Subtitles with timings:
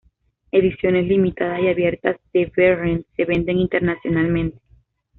[0.51, 4.57] Ediciones limitadas y abiertas de Behrens se venden internacionalmente.